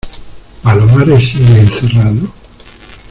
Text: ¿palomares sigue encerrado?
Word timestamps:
¿palomares 0.63 1.19
sigue 1.29 1.59
encerrado? 1.59 2.27